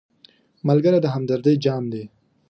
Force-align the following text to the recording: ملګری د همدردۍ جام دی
ملګری 0.67 0.99
د 1.01 1.07
همدردۍ 1.15 1.55
جام 1.65 1.83
دی 1.93 2.03